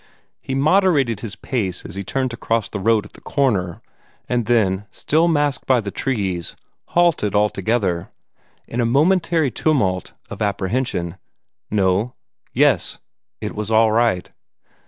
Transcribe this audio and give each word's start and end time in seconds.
He 0.41 0.55
moderated 0.55 1.19
his 1.19 1.35
pace 1.35 1.85
as 1.85 1.93
he 1.93 2.03
turned 2.03 2.31
to 2.31 2.35
cross 2.37 2.67
the 2.67 2.79
road 2.79 3.05
at 3.05 3.13
the 3.13 3.21
corner, 3.21 3.83
and 4.27 4.47
then, 4.47 4.87
still 4.89 5.27
masked 5.27 5.67
by 5.67 5.79
the 5.79 5.91
trees, 5.91 6.55
halted 6.85 7.35
altogether, 7.35 8.09
in 8.67 8.81
a 8.81 8.85
momentary 8.87 9.51
tumult 9.51 10.13
of 10.27 10.41
apprehension. 10.41 11.19
No 11.69 12.15
yes 12.51 12.97
it 13.41 13.53
was 13.53 13.69
all 13.69 13.91
right. 13.91 14.31